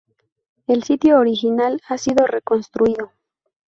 El 0.65 0.81
sitio 0.83 1.19
original 1.19 1.79
ha 1.87 1.99
sido 1.99 2.25
reconstruido. 2.25 3.11